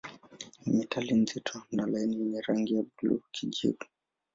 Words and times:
Ni 0.65 0.73
metali 0.77 1.13
nzito 1.23 1.53
na 1.71 1.85
laini 1.87 2.19
yenye 2.19 2.41
rangi 2.41 2.75
ya 2.75 2.83
buluu-kijivu. 2.83 3.85